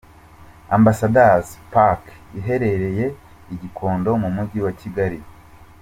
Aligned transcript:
Ambassador's 0.77 1.49
Park 1.73 2.01
iherereye 2.39 3.05
i 3.53 3.55
Gikondo 3.61 4.11
mu 4.21 4.29
mujyi 4.35 4.59
wa 4.65 4.73
Kigali. 4.79 5.19